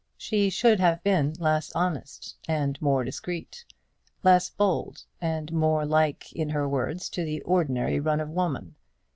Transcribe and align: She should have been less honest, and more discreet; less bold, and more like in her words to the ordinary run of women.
She 0.17 0.49
should 0.49 0.79
have 0.79 1.03
been 1.03 1.33
less 1.37 1.71
honest, 1.75 2.35
and 2.47 2.81
more 2.81 3.03
discreet; 3.03 3.63
less 4.23 4.49
bold, 4.49 5.03
and 5.21 5.53
more 5.53 5.85
like 5.85 6.33
in 6.33 6.49
her 6.49 6.67
words 6.67 7.07
to 7.09 7.23
the 7.23 7.39
ordinary 7.43 7.99
run 7.99 8.19
of 8.19 8.29
women. 8.31 8.77